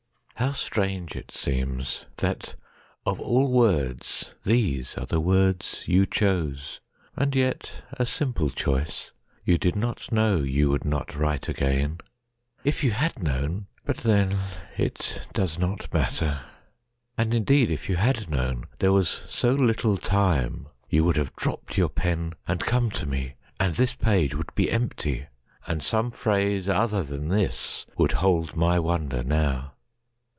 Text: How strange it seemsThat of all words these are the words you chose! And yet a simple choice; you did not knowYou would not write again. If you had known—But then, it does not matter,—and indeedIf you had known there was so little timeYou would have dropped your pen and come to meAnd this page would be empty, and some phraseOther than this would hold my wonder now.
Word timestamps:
How 0.35 0.53
strange 0.53 1.15
it 1.15 1.27
seemsThat 1.27 2.55
of 3.05 3.19
all 3.19 3.51
words 3.51 4.33
these 4.43 4.97
are 4.97 5.05
the 5.05 5.19
words 5.19 5.83
you 5.85 6.07
chose! 6.07 6.79
And 7.15 7.35
yet 7.35 7.83
a 7.91 8.07
simple 8.07 8.49
choice; 8.49 9.11
you 9.45 9.59
did 9.59 9.75
not 9.75 9.99
knowYou 10.11 10.69
would 10.69 10.83
not 10.83 11.15
write 11.15 11.47
again. 11.47 11.99
If 12.63 12.83
you 12.83 12.89
had 12.89 13.21
known—But 13.21 13.97
then, 13.97 14.35
it 14.77 15.21
does 15.35 15.59
not 15.59 15.93
matter,—and 15.93 17.33
indeedIf 17.35 17.87
you 17.87 17.97
had 17.97 18.27
known 18.27 18.65
there 18.79 18.91
was 18.93 19.21
so 19.29 19.51
little 19.53 19.95
timeYou 19.95 21.01
would 21.03 21.17
have 21.17 21.35
dropped 21.35 21.77
your 21.77 21.89
pen 21.89 22.33
and 22.47 22.61
come 22.61 22.89
to 22.89 23.05
meAnd 23.05 23.75
this 23.75 23.93
page 23.93 24.33
would 24.33 24.55
be 24.55 24.71
empty, 24.71 25.27
and 25.67 25.83
some 25.83 26.09
phraseOther 26.09 27.07
than 27.07 27.27
this 27.29 27.85
would 27.95 28.13
hold 28.13 28.55
my 28.55 28.79
wonder 28.79 29.21
now. 29.23 29.73